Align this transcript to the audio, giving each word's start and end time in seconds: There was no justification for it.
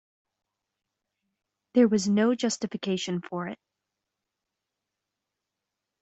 There 1.75 1.87
was 1.87 2.09
no 2.09 2.33
justification 2.33 3.21
for 3.21 3.49
it. 3.49 3.59